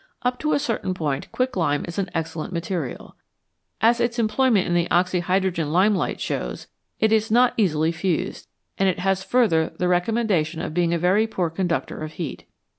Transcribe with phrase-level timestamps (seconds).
[0.23, 3.15] Up to a certain point quicklime is an excellent material.
[3.81, 6.65] As its em ployment in the oxy hydrogen lime light shows,
[6.99, 8.47] it is not easily fused,
[8.79, 12.45] and it has further the recommenda tion of being a very poor conductor of heat.